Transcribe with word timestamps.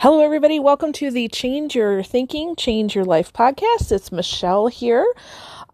Hello, 0.00 0.20
everybody. 0.20 0.60
Welcome 0.60 0.92
to 0.92 1.10
the 1.10 1.26
Change 1.26 1.74
Your 1.74 2.04
Thinking, 2.04 2.54
Change 2.54 2.94
Your 2.94 3.04
Life 3.04 3.32
podcast. 3.32 3.90
It's 3.90 4.12
Michelle 4.12 4.68
here. 4.68 5.04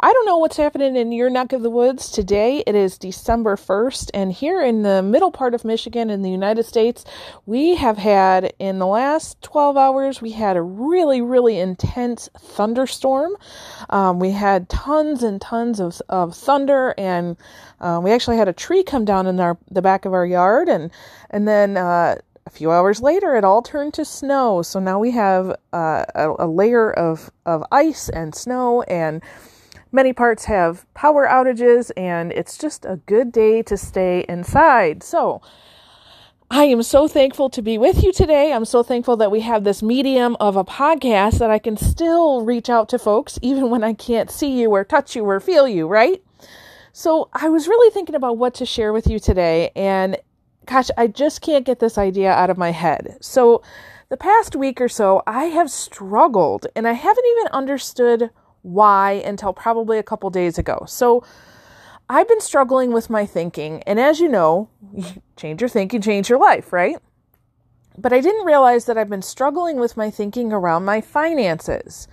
I 0.01 0.15
don't 0.15 0.25
know 0.25 0.39
what's 0.39 0.57
happening 0.57 0.97
in 0.97 1.13
your 1.13 1.29
neck 1.29 1.53
of 1.53 1.61
the 1.61 1.69
woods 1.69 2.11
today. 2.11 2.65
It 2.67 2.75
is 2.75 2.97
December 2.97 3.57
1st, 3.57 4.13
and 4.15 4.33
here 4.33 4.63
in 4.63 4.83
the 4.83 5.03
middle 5.03 5.31
part 5.31 5.53
of 5.53 5.63
Michigan 5.63 6.09
in 6.09 6.23
the 6.23 6.31
United 6.31 6.65
States, 6.65 7.05
we 7.45 7.75
have 7.75 7.99
had 7.99 8.55
in 8.59 8.79
the 8.79 8.87
last 8.87 9.43
12 9.43 9.77
hours, 9.77 10.23
we 10.23 10.31
had 10.31 10.57
a 10.57 10.63
really, 10.63 11.21
really 11.21 11.59
intense 11.59 12.31
thunderstorm. 12.39 13.37
Um, 13.91 14.21
we 14.21 14.31
had 14.31 14.71
tons 14.71 15.23
and 15.23 15.39
tons 15.39 15.81
of, 15.81 16.01
of 16.09 16.35
thunder, 16.35 16.95
and 16.97 17.37
uh, 17.79 18.01
we 18.03 18.11
actually 18.11 18.39
had 18.39 18.49
a 18.49 18.55
tree 18.55 18.85
come 18.85 19.05
down 19.05 19.27
in 19.27 19.39
our 19.39 19.59
the 19.71 19.83
back 19.83 20.07
of 20.07 20.15
our 20.15 20.25
yard, 20.25 20.71
and 20.71 20.91
and 21.29 21.47
then. 21.47 21.77
Uh, 21.77 22.17
a 22.47 22.51
few 22.51 22.71
hours 22.71 23.01
later, 23.01 23.35
it 23.37 23.45
all 23.45 23.63
turned 23.63 23.95
to 23.95 24.05
snow. 24.05 24.63
So 24.63 24.79
now 24.79 24.99
we 24.99 25.13
have 25.13 25.51
uh, 25.73 26.05
a, 26.15 26.35
a, 26.41 26.47
layer 26.47 26.93
of, 26.93 27.31
of 27.47 27.65
ice 27.73 28.09
and 28.09 28.35
snow, 28.35 28.83
and 28.83 29.23
many 29.93 30.13
parts 30.13 30.45
have 30.45 30.87
power 30.95 31.27
outages, 31.27 31.91
and 31.97 32.33
it's 32.33 32.59
just 32.59 32.85
a 32.85 32.97
good 33.07 33.33
day 33.33 33.63
to 33.63 33.77
stay 33.77 34.27
inside. 34.29 35.03
So 35.03 35.41
I 36.51 36.65
am 36.65 36.83
so 36.83 37.09
thankful 37.09 37.49
to 37.51 37.63
be 37.63 37.79
with 37.79 38.03
you 38.03 38.13
today. 38.13 38.53
I'm 38.53 38.67
so 38.67 38.83
thankful 38.83 39.17
that 39.17 39.31
we 39.31 39.41
have 39.41 39.65
this 39.65 39.83
medium 39.83 40.37
of 40.39 40.57
a 40.57 40.65
podcast 40.65 41.39
that 41.39 41.51
I 41.51 41.59
can 41.59 41.79
still 41.79 42.45
reach 42.45 42.69
out 42.69 42.91
to 42.91 42.99
folks, 42.99 43.39
even 43.41 43.71
when 43.71 43.83
I 43.83 43.95
can't 43.95 44.31
see 44.31 44.61
you 44.61 44.71
or 44.71 44.85
touch 44.85 45.17
you 45.17 45.25
or 45.25 45.41
feel 45.41 45.67
you, 45.67 45.87
right? 45.87 46.23
So 46.93 47.29
I 47.33 47.49
was 47.49 47.67
really 47.67 47.91
thinking 47.91 48.15
about 48.15 48.37
what 48.37 48.55
to 48.55 48.67
share 48.67 48.93
with 48.93 49.09
you 49.09 49.19
today, 49.19 49.73
and 49.75 50.19
gosh, 50.67 50.91
I 50.97 51.07
just 51.07 51.41
can't 51.41 51.65
get 51.65 51.79
this 51.79 51.99
idea 51.99 52.33
out 52.33 52.51
of 52.51 52.59
my 52.59 52.71
head. 52.71 53.19
So, 53.21 53.63
the 54.11 54.17
past 54.17 54.55
week 54.55 54.81
or 54.81 54.89
so, 54.89 55.23
I 55.27 55.45
have 55.45 55.71
struggled 55.71 56.67
and 56.77 56.87
I 56.87 56.93
haven't 56.93 57.25
even 57.33 57.47
understood 57.49 58.31
why 58.63 59.23
until 59.25 59.53
probably 59.53 59.99
a 59.99 60.03
couple 60.03 60.31
days 60.31 60.59
ago. 60.59 60.85
So, 60.87 61.25
I've 62.09 62.29
been 62.29 62.41
struggling 62.41 62.93
with 62.93 63.09
my 63.09 63.25
thinking, 63.25 63.83
and 63.85 63.99
as 63.99 64.21
you 64.21 64.29
know, 64.29 64.69
change 65.37 65.63
your 65.63 65.69
thinking, 65.71 66.03
change 66.03 66.29
your 66.29 66.39
life, 66.39 66.73
right? 66.73 66.99
But 67.97 68.13
I 68.13 68.21
didn't 68.21 68.45
realize 68.45 68.85
that 68.87 68.99
I've 68.99 69.09
been 69.09 69.23
struggling 69.23 69.79
with 69.79 69.97
my 69.97 70.11
thinking 70.11 70.53
around 70.53 70.85
my 70.85 71.01
finances. 71.01 72.09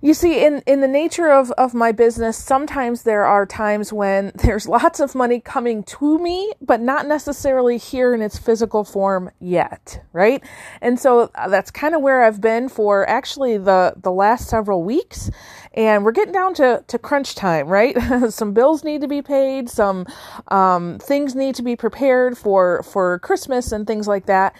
You 0.00 0.14
see, 0.14 0.44
in, 0.44 0.62
in 0.64 0.80
the 0.80 0.86
nature 0.86 1.32
of, 1.32 1.50
of 1.52 1.74
my 1.74 1.90
business, 1.90 2.36
sometimes 2.36 3.02
there 3.02 3.24
are 3.24 3.44
times 3.44 3.92
when 3.92 4.30
there's 4.36 4.68
lots 4.68 5.00
of 5.00 5.14
money 5.14 5.40
coming 5.40 5.82
to 5.84 6.18
me, 6.20 6.52
but 6.60 6.80
not 6.80 7.06
necessarily 7.06 7.78
here 7.78 8.14
in 8.14 8.22
its 8.22 8.38
physical 8.38 8.84
form 8.84 9.30
yet, 9.40 10.04
right? 10.12 10.42
And 10.80 11.00
so 11.00 11.30
uh, 11.34 11.48
that's 11.48 11.72
kind 11.72 11.96
of 11.96 12.00
where 12.00 12.22
I've 12.22 12.40
been 12.40 12.68
for 12.68 13.08
actually 13.08 13.58
the, 13.58 13.94
the 13.96 14.12
last 14.12 14.48
several 14.48 14.84
weeks. 14.84 15.30
And 15.74 16.04
we're 16.04 16.12
getting 16.12 16.32
down 16.32 16.54
to, 16.54 16.84
to 16.86 16.98
crunch 16.98 17.34
time, 17.34 17.66
right? 17.66 17.96
some 18.30 18.52
bills 18.52 18.84
need 18.84 19.00
to 19.00 19.08
be 19.08 19.20
paid, 19.20 19.68
some 19.68 20.06
um, 20.48 20.98
things 21.00 21.34
need 21.34 21.56
to 21.56 21.62
be 21.62 21.74
prepared 21.74 22.38
for, 22.38 22.84
for 22.84 23.18
Christmas 23.18 23.72
and 23.72 23.84
things 23.84 24.06
like 24.06 24.26
that. 24.26 24.54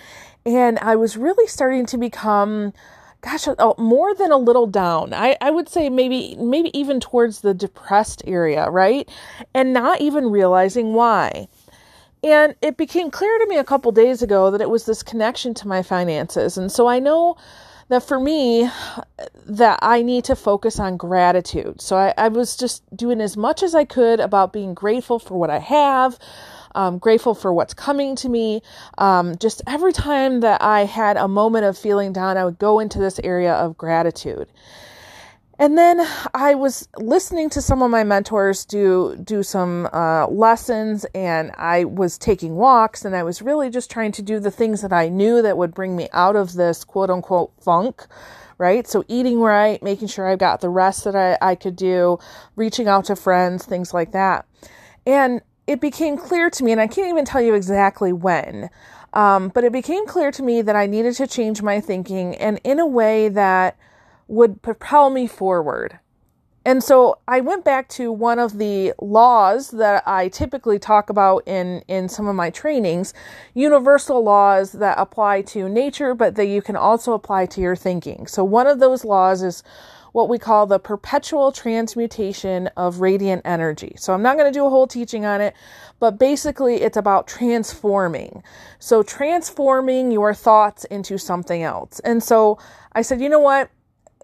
And 0.45 0.81
I 0.81 0.97
was 0.97 1.17
really 1.17 1.47
starting 1.47 1.87
to 1.87 1.99
become 1.99 2.73
gosh, 3.21 3.49
oh, 3.59 3.75
more 3.79 4.15
than 4.15 4.33
a 4.33 4.37
little 4.37 4.67
down. 4.67 5.13
I, 5.13 5.37
I 5.41 5.51
would 5.51 5.69
say 5.69 5.89
maybe 5.89 6.37
maybe 6.39 6.77
even 6.79 7.01
towards 7.01 7.41
the 7.41 7.55
depressed 7.55 8.23
area, 8.27 8.71
right? 8.71 9.09
And 9.55 9.73
not 9.73 10.01
even 10.01 10.31
realizing 10.31 10.95
why. 10.95 11.49
And 12.23 12.57
it 12.63 12.77
became 12.77 13.11
clear 13.11 13.39
to 13.39 13.47
me 13.47 13.57
a 13.57 13.65
couple 13.65 13.93
days 13.93 14.23
ago 14.23 14.51
that 14.51 14.61
it 14.61 14.71
was 14.71 14.87
this 14.87 15.03
connection 15.03 15.55
to 15.55 15.69
my 15.69 15.83
finances. 15.83 16.59
And 16.59 16.71
so 16.71 16.89
I 16.89 16.99
know 16.99 17.37
that 17.89 18.03
for 18.03 18.21
me 18.21 18.71
that 19.47 19.79
I 19.83 20.03
need 20.03 20.25
to 20.27 20.37
focus 20.37 20.79
on 20.79 20.97
gratitude. 20.97 21.81
So 21.81 21.97
I, 21.97 22.15
I 22.19 22.29
was 22.29 22.57
just 22.57 22.85
doing 22.97 23.21
as 23.21 23.37
much 23.37 23.63
as 23.63 23.75
I 23.75 23.85
could 23.85 24.21
about 24.21 24.53
being 24.53 24.75
grateful 24.75 25.19
for 25.19 25.39
what 25.39 25.51
I 25.51 25.59
have, 25.61 26.19
um, 26.75 26.99
grateful 26.99 27.35
for 27.35 27.53
what's 27.53 27.75
coming 27.75 28.17
to 28.17 28.29
me. 28.29 28.63
Um, 28.99 29.37
just 29.39 29.63
every 29.67 29.93
time 29.93 30.41
that 30.41 30.63
I 30.63 30.85
had 30.85 31.17
a 31.17 31.29
moment 31.29 31.65
of 31.67 31.79
feeling 31.79 32.13
down, 32.13 32.37
I 32.37 32.45
would 32.45 32.59
go 32.59 32.81
into 32.81 32.99
this 32.99 33.21
area 33.21 33.55
of 33.55 33.79
gratitude. 33.79 34.49
And 35.61 35.77
then 35.77 36.07
I 36.35 36.55
was 36.55 36.89
listening 36.97 37.51
to 37.51 37.61
some 37.61 37.83
of 37.83 37.91
my 37.91 38.05
mentors 38.05 38.65
do 38.65 39.17
do 39.23 39.43
some 39.43 39.89
uh, 39.93 40.29
lessons, 40.29 41.05
and 41.15 41.51
I 41.57 41.85
was 41.85 42.17
taking 42.17 42.55
walks, 42.55 43.05
and 43.05 43.17
I 43.17 43.25
was 43.25 43.43
really 43.43 43.69
just 43.69 43.91
trying 43.91 44.13
to 44.13 44.23
do 44.23 44.39
the 44.39 44.53
things 44.53 44.83
that 44.83 44.93
I 44.93 45.09
knew 45.09 45.43
that 45.43 45.59
would 45.59 45.75
bring 45.75 45.97
me 45.97 46.09
out 46.13 46.37
of 46.37 46.53
this 46.55 46.85
quote 46.85 47.11
unquote 47.11 47.53
funk 47.61 48.07
right? 48.59 48.87
So 48.89 49.05
eating 49.09 49.41
right, 49.41 49.83
making 49.83 50.09
sure 50.09 50.27
I 50.27 50.37
got 50.37 50.61
the 50.61 50.69
rest 50.69 51.05
that 51.05 51.15
I, 51.15 51.39
I 51.41 51.55
could 51.55 51.77
do, 51.77 52.19
reaching 52.57 52.89
out 52.89 53.05
to 53.05 53.17
friends, 53.17 53.65
things 53.65 53.95
like 53.95 54.13
that. 54.13 54.47
And 55.07 55.41
it 55.67 55.81
became 55.81 56.19
clear 56.19 56.51
to 56.51 56.65
me, 56.65 56.73
and 56.73 56.81
I 56.81 56.89
can't 56.89 57.09
even 57.09 57.25
tell 57.25 57.41
you 57.41 57.55
exactly 57.55 58.13
when, 58.13 58.69
um, 59.13 59.51
but 59.51 59.65
it 59.65 59.73
became 59.73 60.07
clear 60.07 60.31
to 60.33 60.43
me 60.43 60.61
that 60.63 60.77
I 60.77 60.87
needed 60.87 61.15
to 61.15 61.27
change 61.27 61.63
my 61.63 61.81
thinking 61.81 62.35
and 62.37 62.61
in 62.65 62.79
a 62.79 62.87
way 62.87 63.29
that 63.29 63.77
would 64.29 64.63
propel 64.63 65.11
me 65.11 65.27
forward. 65.27 65.99
And 66.65 66.85
so 66.85 67.19
I 67.27 67.41
went 67.41 67.65
back 67.65 67.89
to 67.91 68.13
one 68.13 68.39
of 68.39 68.59
the 68.59 68.93
laws 69.01 69.71
that 69.71 70.03
I 70.07 70.29
typically 70.29 70.79
talk 70.79 71.09
about 71.09 71.45
in, 71.47 71.83
in 71.89 72.11
some 72.11 72.27
of 72.27 72.37
my 72.37 72.51
trainings, 72.51 73.15
universal 73.55 74.23
laws 74.23 74.73
that 74.73 74.99
apply 74.99 75.43
to 75.43 75.67
nature, 75.67 76.15
but 76.15 76.35
that 76.35 76.45
you 76.45 76.61
can 76.61 76.77
also 76.77 77.15
apply 77.15 77.47
to 77.47 77.63
your 77.63 77.75
thinking. 77.75 78.27
So 78.27 78.45
one 78.45 78.67
of 78.67 78.81
those 78.81 79.03
laws 79.03 79.43
is 79.43 79.63
what 80.13 80.29
we 80.29 80.39
call 80.39 80.67
the 80.67 80.79
perpetual 80.79 81.53
transmutation 81.53 82.67
of 82.77 83.01
radiant 83.01 83.43
energy. 83.47 83.95
So 83.97 84.13
I'm 84.13 84.23
not 84.23 84.37
going 84.37 84.53
to 84.53 84.59
do 84.59 84.67
a 84.67 84.71
whole 84.71 84.87
teaching 84.87 85.25
on 85.25 85.41
it, 85.41 85.55
but 86.01 86.19
basically 86.19 86.83
it's 86.83 86.97
about 86.97 87.27
transforming. 87.27 88.43
So 88.79 89.03
transforming 89.03 90.11
your 90.11 90.35
thoughts 90.35 90.85
into 90.87 91.19
something 91.19 91.63
else. 91.63 91.99
And 92.01 92.23
so 92.23 92.59
I 92.93 93.01
said, 93.01 93.23
you 93.23 93.29
know 93.29 93.39
what? 93.39 93.71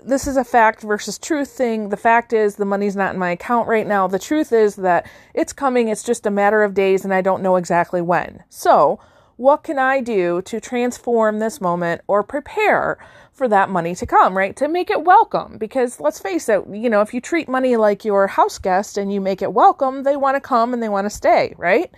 This 0.07 0.27
is 0.27 0.37
a 0.37 0.45
fact 0.45 0.83
versus 0.83 1.19
truth 1.19 1.49
thing. 1.49 1.89
The 1.89 1.97
fact 1.97 2.35
is 2.35 2.57
the 2.57 2.67
money's 2.67 2.95
not 2.95 3.15
in 3.15 3.19
my 3.19 3.31
account 3.31 3.69
right 3.69 3.87
now. 3.87 4.07
The 4.07 4.19
truth 4.19 4.53
is 4.53 4.77
that 4.77 5.09
it's 5.33 5.55
coming. 5.55 5.89
It's 5.89 6.03
just 6.03 6.27
a 6.27 6.31
matter 6.31 6.63
of 6.63 6.75
days 6.75 7.07
and 7.07 7.15
I 7.15 7.23
don't 7.23 7.43
know 7.43 7.57
exactly 7.57 8.03
when. 8.03 8.45
So 8.51 9.01
what 9.37 9.65
can 9.65 9.79
I 9.79 10.03
do 10.03 10.43
to 10.43 10.61
transform 10.61 11.39
this 11.39 11.59
moment 11.59 12.03
or 12.07 12.23
prepare 12.23 12.99
for 13.33 13.49
that 13.49 13.71
money 13.71 13.95
to 13.95 14.05
come, 14.05 14.37
right? 14.37 14.55
To 14.57 14.69
make 14.69 14.91
it 14.91 15.05
welcome. 15.05 15.57
Because 15.57 15.99
let's 16.01 16.21
face 16.21 16.51
it, 16.51 16.63
you 16.71 16.91
know, 16.91 17.01
if 17.01 17.15
you 17.15 17.23
treat 17.23 17.49
money 17.49 17.77
like 17.77 18.05
your 18.05 18.27
house 18.27 18.59
guest 18.59 18.99
and 18.99 19.11
you 19.11 19.23
make 19.23 19.41
it 19.41 19.55
welcome, 19.55 20.03
they 20.03 20.17
want 20.17 20.37
to 20.37 20.41
come 20.41 20.75
and 20.75 20.83
they 20.83 20.91
want 20.91 21.07
to 21.07 21.11
stay, 21.11 21.55
right? 21.57 21.91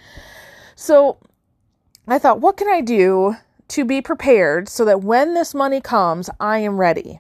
So 0.77 1.19
I 2.07 2.21
thought, 2.21 2.41
what 2.41 2.57
can 2.57 2.69
I 2.69 2.83
do 2.83 3.35
to 3.69 3.85
be 3.85 4.01
prepared 4.01 4.69
so 4.69 4.85
that 4.85 5.03
when 5.03 5.35
this 5.35 5.55
money 5.55 5.81
comes, 5.81 6.31
I 6.39 6.59
am 6.59 6.79
ready? 6.79 7.19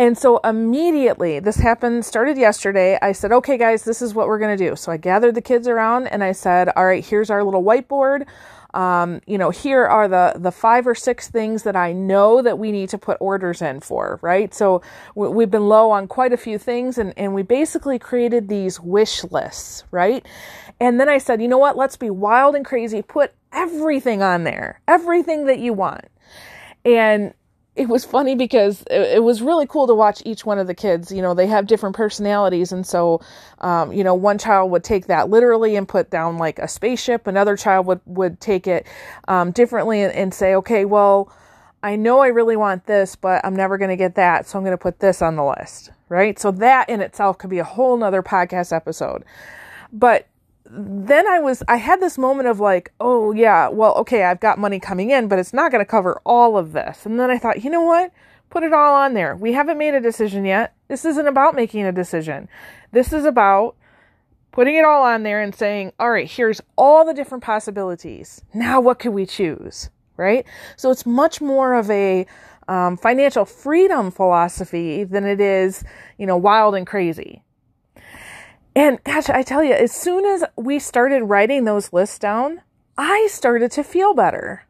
And 0.00 0.16
so 0.16 0.38
immediately, 0.38 1.40
this 1.40 1.56
happened, 1.56 2.06
started 2.06 2.38
yesterday. 2.38 2.98
I 3.02 3.12
said, 3.12 3.32
okay, 3.32 3.58
guys, 3.58 3.84
this 3.84 4.00
is 4.00 4.14
what 4.14 4.28
we're 4.28 4.38
going 4.38 4.56
to 4.56 4.68
do. 4.70 4.74
So 4.74 4.90
I 4.90 4.96
gathered 4.96 5.34
the 5.34 5.42
kids 5.42 5.68
around 5.68 6.06
and 6.06 6.24
I 6.24 6.32
said, 6.32 6.70
all 6.74 6.86
right, 6.86 7.04
here's 7.04 7.28
our 7.28 7.44
little 7.44 7.62
whiteboard 7.62 8.26
um, 8.74 9.20
you 9.26 9.38
know, 9.38 9.50
here 9.50 9.84
are 9.86 10.08
the 10.08 10.34
the 10.36 10.52
five 10.52 10.86
or 10.86 10.94
six 10.94 11.28
things 11.28 11.64
that 11.64 11.76
I 11.76 11.92
know 11.92 12.42
that 12.42 12.58
we 12.58 12.70
need 12.70 12.88
to 12.90 12.98
put 12.98 13.16
orders 13.20 13.62
in 13.62 13.80
for, 13.80 14.18
right? 14.22 14.54
So 14.54 14.82
we've 15.14 15.50
been 15.50 15.68
low 15.68 15.90
on 15.90 16.06
quite 16.06 16.32
a 16.32 16.36
few 16.36 16.58
things, 16.58 16.98
and 16.98 17.12
and 17.16 17.34
we 17.34 17.42
basically 17.42 17.98
created 17.98 18.48
these 18.48 18.80
wish 18.80 19.24
lists, 19.24 19.84
right? 19.90 20.24
And 20.78 21.00
then 21.00 21.08
I 21.08 21.18
said, 21.18 21.42
you 21.42 21.48
know 21.48 21.58
what? 21.58 21.76
Let's 21.76 21.96
be 21.96 22.10
wild 22.10 22.54
and 22.54 22.64
crazy. 22.64 23.02
Put 23.02 23.32
everything 23.52 24.22
on 24.22 24.44
there, 24.44 24.80
everything 24.86 25.46
that 25.46 25.58
you 25.58 25.72
want. 25.72 26.06
And 26.84 27.34
it 27.80 27.88
was 27.88 28.04
funny 28.04 28.34
because 28.34 28.82
it, 28.90 29.00
it, 29.00 29.22
was 29.22 29.40
really 29.40 29.66
cool 29.66 29.86
to 29.86 29.94
watch 29.94 30.22
each 30.26 30.44
one 30.44 30.58
of 30.58 30.66
the 30.66 30.74
kids. 30.74 31.10
You 31.10 31.22
know, 31.22 31.32
they 31.32 31.46
have 31.46 31.66
different 31.66 31.96
personalities. 31.96 32.72
And 32.72 32.86
so, 32.86 33.22
um, 33.62 33.90
you 33.90 34.04
know, 34.04 34.14
one 34.14 34.36
child 34.36 34.70
would 34.70 34.84
take 34.84 35.06
that 35.06 35.30
literally 35.30 35.76
and 35.76 35.88
put 35.88 36.10
down 36.10 36.36
like 36.36 36.58
a 36.58 36.68
spaceship. 36.68 37.26
Another 37.26 37.56
child 37.56 37.86
would, 37.86 38.02
would 38.04 38.38
take 38.38 38.66
it 38.66 38.86
um, 39.28 39.50
differently 39.50 40.02
and, 40.02 40.12
and 40.12 40.34
say, 40.34 40.54
okay, 40.56 40.84
well, 40.84 41.32
I 41.82 41.96
know 41.96 42.18
I 42.18 42.26
really 42.26 42.54
want 42.54 42.84
this, 42.84 43.16
but 43.16 43.42
I'm 43.46 43.56
never 43.56 43.78
going 43.78 43.88
to 43.88 43.96
get 43.96 44.14
that. 44.16 44.46
So 44.46 44.58
I'm 44.58 44.64
going 44.64 44.76
to 44.76 44.82
put 44.82 45.00
this 45.00 45.22
on 45.22 45.36
the 45.36 45.44
list. 45.44 45.90
Right. 46.10 46.38
So 46.38 46.50
that 46.50 46.90
in 46.90 47.00
itself 47.00 47.38
could 47.38 47.48
be 47.48 47.60
a 47.60 47.64
whole 47.64 47.96
nother 47.96 48.22
podcast 48.22 48.76
episode. 48.76 49.24
But 49.90 50.26
then 50.72 51.26
I 51.26 51.38
was, 51.40 51.62
I 51.68 51.76
had 51.76 52.00
this 52.00 52.16
moment 52.16 52.48
of 52.48 52.60
like, 52.60 52.92
oh 53.00 53.32
yeah, 53.32 53.68
well, 53.68 53.94
okay, 53.96 54.24
I've 54.24 54.40
got 54.40 54.58
money 54.58 54.78
coming 54.78 55.10
in, 55.10 55.28
but 55.28 55.38
it's 55.38 55.52
not 55.52 55.72
going 55.72 55.84
to 55.84 55.90
cover 55.90 56.20
all 56.24 56.56
of 56.56 56.72
this. 56.72 57.04
And 57.04 57.18
then 57.18 57.30
I 57.30 57.38
thought, 57.38 57.64
you 57.64 57.70
know 57.70 57.82
what? 57.82 58.12
Put 58.50 58.62
it 58.62 58.72
all 58.72 58.94
on 58.94 59.14
there. 59.14 59.36
We 59.36 59.52
haven't 59.52 59.78
made 59.78 59.94
a 59.94 60.00
decision 60.00 60.44
yet. 60.44 60.74
This 60.88 61.04
isn't 61.04 61.26
about 61.26 61.54
making 61.54 61.84
a 61.84 61.92
decision. 61.92 62.48
This 62.92 63.12
is 63.12 63.24
about 63.24 63.76
putting 64.52 64.76
it 64.76 64.84
all 64.84 65.04
on 65.04 65.22
there 65.22 65.42
and 65.42 65.54
saying, 65.54 65.92
all 65.98 66.10
right, 66.10 66.30
here's 66.30 66.60
all 66.76 67.04
the 67.04 67.14
different 67.14 67.44
possibilities. 67.44 68.42
Now 68.54 68.80
what 68.80 68.98
can 68.98 69.12
we 69.12 69.26
choose? 69.26 69.90
right? 70.20 70.44
So 70.76 70.90
it's 70.90 71.06
much 71.06 71.40
more 71.40 71.74
of 71.74 71.90
a 71.90 72.26
um, 72.68 72.96
financial 72.98 73.44
freedom 73.44 74.10
philosophy 74.12 75.02
than 75.02 75.24
it 75.24 75.40
is, 75.40 75.82
you 76.18 76.26
know, 76.26 76.36
wild 76.36 76.74
and 76.76 76.86
crazy. 76.86 77.42
And 78.74 79.02
gosh, 79.02 79.28
I 79.28 79.42
tell 79.42 79.64
you, 79.64 79.72
as 79.72 79.92
soon 79.92 80.24
as 80.24 80.44
we 80.56 80.78
started 80.78 81.24
writing 81.24 81.64
those 81.64 81.92
lists 81.92 82.18
down, 82.18 82.62
I 82.96 83.28
started 83.30 83.72
to 83.72 83.82
feel 83.82 84.14
better. 84.14 84.64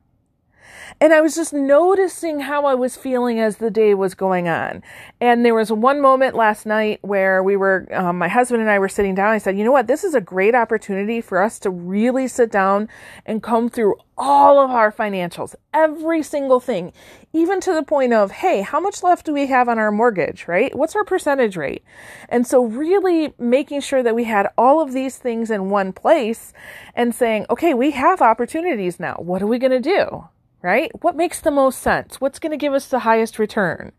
And 1.02 1.14
I 1.14 1.22
was 1.22 1.34
just 1.34 1.54
noticing 1.54 2.40
how 2.40 2.66
I 2.66 2.74
was 2.74 2.94
feeling 2.94 3.40
as 3.40 3.56
the 3.56 3.70
day 3.70 3.94
was 3.94 4.14
going 4.14 4.48
on. 4.48 4.82
And 5.18 5.46
there 5.46 5.54
was 5.54 5.72
one 5.72 5.98
moment 5.98 6.36
last 6.36 6.66
night 6.66 6.98
where 7.00 7.42
we 7.42 7.56
were, 7.56 7.88
um, 7.90 8.18
my 8.18 8.28
husband 8.28 8.60
and 8.60 8.70
I 8.70 8.78
were 8.78 8.88
sitting 8.90 9.14
down. 9.14 9.32
I 9.32 9.38
said, 9.38 9.56
you 9.56 9.64
know 9.64 9.72
what? 9.72 9.86
This 9.86 10.04
is 10.04 10.14
a 10.14 10.20
great 10.20 10.54
opportunity 10.54 11.22
for 11.22 11.42
us 11.42 11.58
to 11.60 11.70
really 11.70 12.28
sit 12.28 12.52
down 12.52 12.86
and 13.24 13.42
come 13.42 13.70
through 13.70 13.94
all 14.18 14.58
of 14.58 14.70
our 14.70 14.92
financials, 14.92 15.54
every 15.72 16.22
single 16.22 16.60
thing, 16.60 16.92
even 17.32 17.62
to 17.62 17.72
the 17.72 17.82
point 17.82 18.12
of, 18.12 18.30
hey, 18.30 18.60
how 18.60 18.78
much 18.78 19.02
left 19.02 19.24
do 19.24 19.32
we 19.32 19.46
have 19.46 19.70
on 19.70 19.78
our 19.78 19.90
mortgage, 19.90 20.46
right? 20.46 20.76
What's 20.76 20.94
our 20.94 21.04
percentage 21.04 21.56
rate? 21.56 21.82
And 22.28 22.46
so, 22.46 22.62
really 22.62 23.32
making 23.38 23.80
sure 23.80 24.02
that 24.02 24.14
we 24.14 24.24
had 24.24 24.48
all 24.58 24.82
of 24.82 24.92
these 24.92 25.16
things 25.16 25.50
in 25.50 25.70
one 25.70 25.94
place 25.94 26.52
and 26.94 27.14
saying, 27.14 27.46
okay, 27.48 27.72
we 27.72 27.92
have 27.92 28.20
opportunities 28.20 29.00
now. 29.00 29.14
What 29.14 29.40
are 29.40 29.46
we 29.46 29.58
going 29.58 29.70
to 29.70 29.80
do? 29.80 30.28
Right? 30.62 30.90
What 31.02 31.16
makes 31.16 31.40
the 31.40 31.50
most 31.50 31.80
sense? 31.80 32.20
What's 32.20 32.38
going 32.38 32.52
to 32.52 32.56
give 32.56 32.72
us 32.72 32.86
the 32.86 33.00
highest 33.00 33.38
return? 33.38 33.92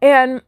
And 0.00 0.42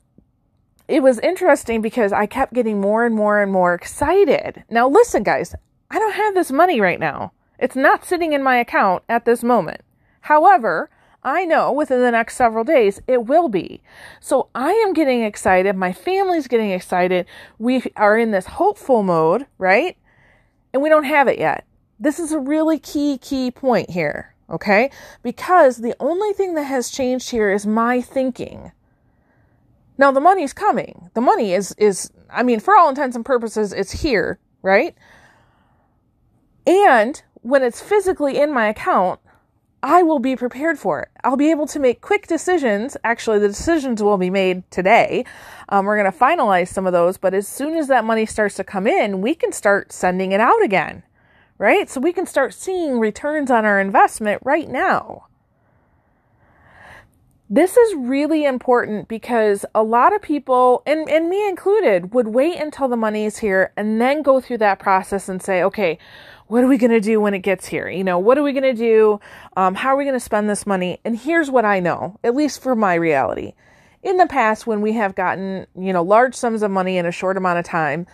it 0.89 1.03
was 1.03 1.19
interesting 1.19 1.83
because 1.83 2.13
I 2.13 2.27
kept 2.27 2.55
getting 2.55 2.81
more 2.81 3.05
and 3.05 3.15
more 3.15 3.43
and 3.43 3.53
more 3.53 3.75
excited. 3.75 4.65
Now, 4.71 4.89
listen, 4.89 5.23
guys, 5.23 5.55
I 5.91 5.99
don't 5.99 6.15
have 6.15 6.35
this 6.35 6.51
money 6.51 6.81
right 6.81 7.01
now. 7.01 7.33
It's 7.59 7.77
not 7.77 8.05
sitting 8.05 8.33
in 8.33 8.43
my 8.43 8.57
account 8.57 9.03
at 9.09 9.25
this 9.25 9.43
moment. 9.43 9.83
However, 10.23 10.91
I 11.23 11.45
know 11.45 11.73
within 11.73 12.01
the 12.01 12.13
next 12.13 12.37
several 12.37 12.65
days 12.65 13.03
it 13.07 13.27
will 13.27 13.49
be. 13.49 13.83
So 14.21 14.49
I 14.55 14.73
am 14.73 14.93
getting 14.93 15.23
excited. 15.23 15.77
My 15.77 15.93
family's 15.93 16.47
getting 16.47 16.71
excited. 16.71 17.27
We 17.59 17.83
are 17.97 18.17
in 18.17 18.31
this 18.31 18.47
hopeful 18.47 19.03
mode, 19.03 19.47
right? 19.59 19.97
And 20.73 20.83
we 20.83 20.89
don't 20.89 21.05
have 21.05 21.29
it 21.29 21.39
yet. 21.39 21.67
This 21.99 22.19
is 22.19 22.33
a 22.33 22.39
really 22.39 22.79
key, 22.79 23.19
key 23.19 23.51
point 23.51 23.91
here. 23.91 24.35
Okay? 24.51 24.91
Because 25.23 25.79
the 25.79 25.95
only 26.01 26.33
thing 26.33 26.55
that 26.55 26.65
has 26.65 26.91
changed 26.91 27.31
here 27.31 27.51
is 27.51 27.67
my 27.67 28.01
thinking. 28.01 28.73
Now 29.99 30.13
the 30.13 30.21
money's 30.21 30.53
coming. 30.53 31.11
The 31.15 31.21
money 31.21 31.53
is 31.53 31.75
is 31.77 32.11
I 32.31 32.43
mean 32.43 32.61
for 32.61 32.77
all 32.77 32.89
intents 32.89 33.17
and 33.17 33.25
purposes 33.25 33.73
it's 33.73 34.03
here, 34.03 34.39
right? 34.63 34.95
And 36.67 37.21
when 37.43 37.63
it's 37.63 37.81
physically 37.81 38.39
in 38.39 38.53
my 38.53 38.69
account, 38.69 39.21
I 39.83 40.03
will 40.03 40.19
be 40.19 40.37
prepared 40.37 40.79
for 40.79 41.01
it. 41.01 41.09
I'll 41.25 41.37
be 41.37 41.51
able 41.51 41.67
to 41.69 41.79
make 41.79 42.01
quick 42.01 42.27
decisions. 42.27 42.97
Actually, 43.05 43.39
the 43.39 43.49
decisions 43.49 44.03
will 44.03 44.19
be 44.19 44.29
made 44.29 44.69
today. 44.71 45.25
Um, 45.69 45.87
we're 45.87 45.97
going 45.97 46.13
to 46.13 46.19
finalize 46.19 46.69
some 46.69 46.87
of 46.87 46.93
those, 46.93 47.17
but 47.17 47.33
as 47.33 47.47
soon 47.47 47.77
as 47.77 47.87
that 47.89 48.05
money 48.05 48.27
starts 48.27 48.57
to 48.57 48.65
come 48.65 48.87
in, 48.87 49.21
we 49.21 49.35
can 49.35 49.53
start 49.53 49.93
sending 49.93 50.33
it 50.33 50.41
out 50.41 50.63
again 50.63 51.05
right? 51.59 51.91
So 51.91 52.01
we 52.01 52.13
can 52.13 52.27
start 52.27 52.55
seeing 52.55 52.99
returns 52.99 53.51
on 53.51 53.65
our 53.65 53.81
investment 53.81 54.41
right 54.45 54.69
now. 54.69 55.27
This 57.51 57.79
is 57.79 57.95
really 57.95 58.45
important 58.45 59.09
because 59.09 59.65
a 59.75 59.83
lot 59.83 60.15
of 60.15 60.21
people, 60.21 60.83
and, 60.87 61.09
and 61.09 61.31
me 61.31 61.49
included, 61.49 62.13
would 62.13 62.29
wait 62.29 62.61
until 62.61 62.89
the 62.89 62.97
money 62.97 63.25
is 63.25 63.39
here 63.39 63.73
and 63.75 63.99
then 63.99 64.21
go 64.21 64.39
through 64.39 64.59
that 64.59 64.79
process 64.79 65.31
and 65.31 65.43
say, 65.43 65.63
okay, 65.63 65.99
what 66.49 66.63
are 66.63 66.67
we 66.67 66.77
going 66.77 66.91
to 66.91 67.01
do 67.01 67.21
when 67.23 67.33
it 67.33 67.39
gets 67.39 67.67
here? 67.67 67.89
You 67.89 68.05
know, 68.05 68.19
what 68.19 68.37
are 68.37 68.43
we 68.43 68.53
going 68.53 68.65
to 68.65 68.75
do? 68.75 69.19
Um, 69.57 69.75
how 69.75 69.95
are 69.95 69.97
we 69.97 70.05
going 70.05 70.13
to 70.13 70.21
spend 70.21 70.51
this 70.51 70.67
money? 70.67 71.01
And 71.07 71.17
here's 71.19 71.51
what 71.51 71.65
I 71.65 71.81
know, 71.81 72.19
at 72.23 72.35
least 72.35 72.63
for 72.63 72.77
my 72.77 72.95
reality. 72.95 73.55
In 74.03 74.19
the 74.19 74.27
past, 74.27 74.67
when 74.67 74.83
we 74.83 74.93
have 74.93 75.15
gotten, 75.15 75.67
you 75.75 75.93
know, 75.95 76.03
large 76.03 76.35
sums 76.35 76.63
of 76.63 76.71
money 76.71 76.99
in 76.99 77.07
a 77.07 77.13
short 77.13 77.39
amount 77.39 77.59
of 77.59 77.65
time, 77.65 78.07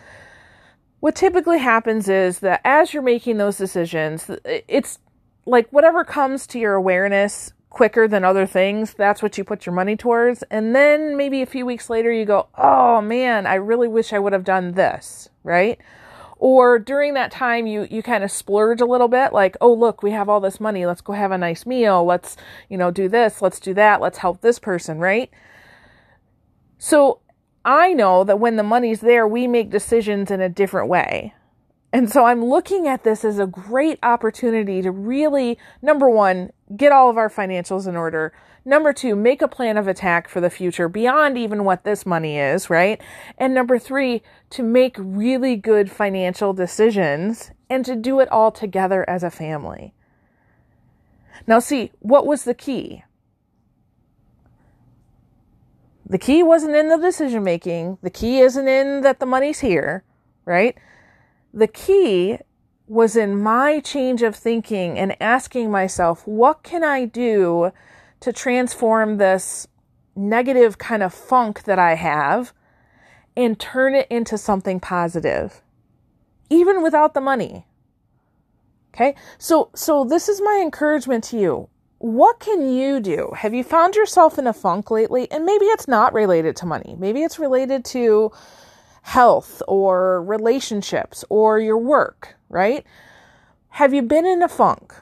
what 1.04 1.14
typically 1.14 1.58
happens 1.58 2.08
is 2.08 2.38
that 2.38 2.62
as 2.64 2.94
you're 2.94 3.02
making 3.02 3.36
those 3.36 3.58
decisions, 3.58 4.30
it's 4.46 5.00
like 5.44 5.68
whatever 5.68 6.02
comes 6.02 6.46
to 6.46 6.58
your 6.58 6.72
awareness 6.72 7.52
quicker 7.68 8.08
than 8.08 8.24
other 8.24 8.46
things, 8.46 8.94
that's 8.94 9.22
what 9.22 9.36
you 9.36 9.44
put 9.44 9.66
your 9.66 9.74
money 9.74 9.98
towards. 9.98 10.44
And 10.44 10.74
then 10.74 11.14
maybe 11.14 11.42
a 11.42 11.46
few 11.46 11.66
weeks 11.66 11.90
later, 11.90 12.10
you 12.10 12.24
go, 12.24 12.48
oh 12.56 13.02
man, 13.02 13.46
I 13.46 13.56
really 13.56 13.86
wish 13.86 14.14
I 14.14 14.18
would 14.18 14.32
have 14.32 14.44
done 14.44 14.72
this, 14.72 15.28
right? 15.42 15.78
Or 16.38 16.78
during 16.78 17.12
that 17.12 17.30
time, 17.30 17.66
you, 17.66 17.86
you 17.90 18.02
kind 18.02 18.24
of 18.24 18.30
splurge 18.30 18.80
a 18.80 18.86
little 18.86 19.08
bit, 19.08 19.34
like, 19.34 19.58
oh, 19.60 19.74
look, 19.74 20.02
we 20.02 20.12
have 20.12 20.30
all 20.30 20.40
this 20.40 20.58
money. 20.58 20.86
Let's 20.86 21.02
go 21.02 21.12
have 21.12 21.32
a 21.32 21.36
nice 21.36 21.66
meal. 21.66 22.02
Let's, 22.02 22.34
you 22.70 22.78
know, 22.78 22.90
do 22.90 23.10
this. 23.10 23.42
Let's 23.42 23.60
do 23.60 23.74
that. 23.74 24.00
Let's 24.00 24.16
help 24.16 24.40
this 24.40 24.58
person, 24.58 25.00
right? 25.00 25.30
So 26.78 27.20
I 27.64 27.92
know 27.92 28.24
that 28.24 28.40
when 28.40 28.56
the 28.56 28.62
money's 28.62 29.00
there, 29.00 29.26
we 29.26 29.46
make 29.46 29.70
decisions 29.70 30.30
in 30.30 30.40
a 30.40 30.48
different 30.48 30.88
way. 30.88 31.34
And 31.92 32.10
so 32.10 32.24
I'm 32.24 32.44
looking 32.44 32.88
at 32.88 33.04
this 33.04 33.24
as 33.24 33.38
a 33.38 33.46
great 33.46 34.00
opportunity 34.02 34.82
to 34.82 34.90
really, 34.90 35.56
number 35.80 36.10
one, 36.10 36.50
get 36.76 36.90
all 36.90 37.08
of 37.08 37.16
our 37.16 37.30
financials 37.30 37.86
in 37.86 37.94
order. 37.94 38.32
Number 38.64 38.92
two, 38.92 39.14
make 39.14 39.40
a 39.40 39.48
plan 39.48 39.76
of 39.76 39.86
attack 39.86 40.28
for 40.28 40.40
the 40.40 40.50
future 40.50 40.88
beyond 40.88 41.38
even 41.38 41.64
what 41.64 41.84
this 41.84 42.04
money 42.04 42.36
is, 42.36 42.68
right? 42.68 43.00
And 43.38 43.54
number 43.54 43.78
three, 43.78 44.22
to 44.50 44.62
make 44.62 44.96
really 44.98 45.54
good 45.54 45.90
financial 45.90 46.52
decisions 46.52 47.52
and 47.70 47.84
to 47.84 47.94
do 47.94 48.18
it 48.20 48.28
all 48.30 48.50
together 48.50 49.08
as 49.08 49.22
a 49.22 49.30
family. 49.30 49.94
Now, 51.46 51.60
see, 51.60 51.92
what 52.00 52.26
was 52.26 52.44
the 52.44 52.54
key? 52.54 53.04
The 56.06 56.18
key 56.18 56.42
wasn't 56.42 56.76
in 56.76 56.88
the 56.88 56.98
decision 56.98 57.44
making. 57.44 57.98
The 58.02 58.10
key 58.10 58.40
isn't 58.40 58.68
in 58.68 59.00
that 59.00 59.20
the 59.20 59.26
money's 59.26 59.60
here, 59.60 60.04
right? 60.44 60.76
The 61.52 61.66
key 61.66 62.38
was 62.86 63.16
in 63.16 63.40
my 63.40 63.80
change 63.80 64.22
of 64.22 64.36
thinking 64.36 64.98
and 64.98 65.20
asking 65.20 65.70
myself, 65.70 66.26
what 66.26 66.62
can 66.62 66.84
I 66.84 67.06
do 67.06 67.72
to 68.20 68.32
transform 68.32 69.16
this 69.16 69.66
negative 70.14 70.76
kind 70.78 71.02
of 71.02 71.14
funk 71.14 71.64
that 71.64 71.78
I 71.78 71.94
have 71.94 72.52
and 73.36 73.58
turn 73.58 73.94
it 73.94 74.06
into 74.10 74.36
something 74.36 74.80
positive, 74.80 75.62
even 76.50 76.82
without 76.82 77.14
the 77.14 77.20
money? 77.22 77.66
Okay. 78.94 79.14
So, 79.38 79.70
so 79.74 80.04
this 80.04 80.28
is 80.28 80.40
my 80.42 80.60
encouragement 80.62 81.24
to 81.24 81.38
you 81.38 81.68
what 82.04 82.38
can 82.38 82.70
you 82.70 83.00
do? 83.00 83.32
Have 83.34 83.54
you 83.54 83.64
found 83.64 83.94
yourself 83.94 84.38
in 84.38 84.46
a 84.46 84.52
funk 84.52 84.90
lately? 84.90 85.26
And 85.30 85.46
maybe 85.46 85.64
it's 85.64 85.88
not 85.88 86.12
related 86.12 86.54
to 86.56 86.66
money. 86.66 86.94
Maybe 86.98 87.22
it's 87.22 87.38
related 87.38 87.82
to 87.86 88.30
health 89.00 89.62
or 89.66 90.22
relationships 90.22 91.24
or 91.30 91.58
your 91.60 91.78
work, 91.78 92.36
right? 92.50 92.84
Have 93.70 93.94
you 93.94 94.02
been 94.02 94.26
in 94.26 94.42
a 94.42 94.48
funk? 94.48 94.92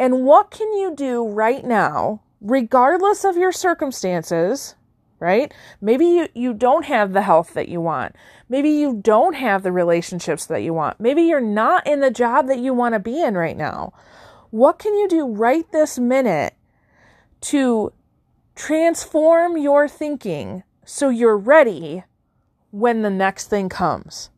And 0.00 0.24
what 0.24 0.50
can 0.50 0.72
you 0.72 0.96
do 0.96 1.28
right 1.28 1.64
now, 1.64 2.22
regardless 2.40 3.24
of 3.24 3.36
your 3.36 3.52
circumstances, 3.52 4.74
right? 5.20 5.54
Maybe 5.80 6.06
you, 6.06 6.28
you 6.34 6.54
don't 6.54 6.86
have 6.86 7.12
the 7.12 7.22
health 7.22 7.54
that 7.54 7.68
you 7.68 7.80
want. 7.80 8.16
Maybe 8.48 8.70
you 8.70 8.98
don't 9.00 9.34
have 9.34 9.62
the 9.62 9.70
relationships 9.70 10.46
that 10.46 10.64
you 10.64 10.74
want. 10.74 10.98
Maybe 10.98 11.22
you're 11.22 11.40
not 11.40 11.86
in 11.86 12.00
the 12.00 12.10
job 12.10 12.48
that 12.48 12.58
you 12.58 12.74
want 12.74 12.94
to 12.94 12.98
be 12.98 13.22
in 13.22 13.36
right 13.36 13.56
now. 13.56 13.92
What 14.50 14.78
can 14.78 14.94
you 14.94 15.08
do 15.08 15.26
right 15.26 15.70
this 15.70 15.98
minute 15.98 16.54
to 17.42 17.92
transform 18.56 19.56
your 19.56 19.88
thinking 19.88 20.64
so 20.84 21.08
you're 21.08 21.36
ready 21.36 22.02
when 22.72 23.02
the 23.02 23.10
next 23.10 23.48
thing 23.48 23.68
comes? 23.68 24.30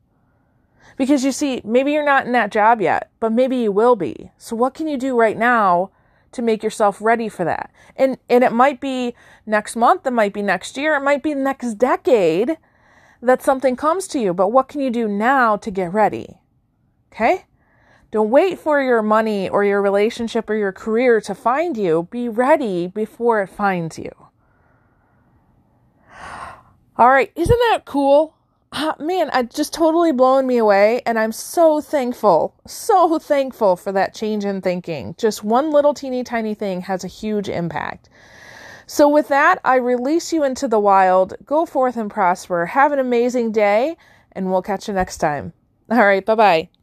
Because 0.98 1.24
you 1.24 1.32
see, 1.32 1.62
maybe 1.64 1.92
you're 1.92 2.04
not 2.04 2.26
in 2.26 2.32
that 2.32 2.52
job 2.52 2.82
yet, 2.82 3.10
but 3.20 3.32
maybe 3.32 3.56
you 3.56 3.72
will 3.72 3.96
be. 3.96 4.30
So 4.36 4.54
what 4.54 4.74
can 4.74 4.86
you 4.86 4.98
do 4.98 5.18
right 5.18 5.36
now 5.36 5.90
to 6.32 6.42
make 6.42 6.62
yourself 6.62 7.00
ready 7.00 7.30
for 7.30 7.44
that? 7.44 7.72
And 7.96 8.18
and 8.28 8.44
it 8.44 8.52
might 8.52 8.80
be 8.80 9.14
next 9.46 9.76
month, 9.76 10.06
it 10.06 10.12
might 10.12 10.34
be 10.34 10.42
next 10.42 10.76
year, 10.76 10.94
it 10.94 11.00
might 11.02 11.22
be 11.22 11.34
next 11.34 11.74
decade 11.74 12.58
that 13.22 13.42
something 13.42 13.76
comes 13.76 14.06
to 14.08 14.18
you, 14.18 14.34
but 14.34 14.48
what 14.48 14.68
can 14.68 14.82
you 14.82 14.90
do 14.90 15.08
now 15.08 15.56
to 15.56 15.70
get 15.70 15.92
ready? 15.92 16.38
Okay? 17.12 17.46
Don't 18.12 18.30
wait 18.30 18.58
for 18.58 18.80
your 18.80 19.02
money 19.02 19.48
or 19.48 19.64
your 19.64 19.80
relationship 19.80 20.48
or 20.48 20.54
your 20.54 20.70
career 20.70 21.20
to 21.22 21.34
find 21.34 21.78
you. 21.78 22.08
Be 22.10 22.28
ready 22.28 22.86
before 22.86 23.42
it 23.42 23.48
finds 23.48 23.98
you. 23.98 24.12
All 26.98 27.08
right, 27.08 27.32
isn't 27.34 27.58
that 27.70 27.86
cool? 27.86 28.34
Uh, 28.70 28.92
man, 28.98 29.30
I 29.32 29.44
just 29.44 29.72
totally 29.72 30.12
blown 30.12 30.46
me 30.46 30.58
away, 30.58 31.00
and 31.06 31.18
I'm 31.18 31.32
so 31.32 31.80
thankful, 31.80 32.54
so 32.66 33.18
thankful 33.18 33.76
for 33.76 33.92
that 33.92 34.14
change 34.14 34.44
in 34.44 34.60
thinking. 34.60 35.14
Just 35.18 35.42
one 35.42 35.70
little 35.70 35.94
teeny 35.94 36.22
tiny 36.22 36.54
thing 36.54 36.82
has 36.82 37.04
a 37.04 37.08
huge 37.08 37.48
impact. 37.48 38.10
So, 38.86 39.08
with 39.08 39.28
that, 39.28 39.58
I 39.64 39.76
release 39.76 40.34
you 40.34 40.44
into 40.44 40.68
the 40.68 40.78
wild. 40.78 41.34
Go 41.46 41.64
forth 41.64 41.96
and 41.96 42.10
prosper. 42.10 42.66
Have 42.66 42.92
an 42.92 42.98
amazing 42.98 43.52
day, 43.52 43.96
and 44.32 44.50
we'll 44.50 44.62
catch 44.62 44.86
you 44.86 44.94
next 44.94 45.18
time. 45.18 45.54
All 45.90 46.04
right, 46.04 46.24
bye 46.24 46.34
bye. 46.34 46.81